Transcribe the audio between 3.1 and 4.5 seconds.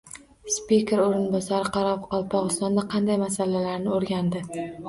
masalalarni o‘rgandi?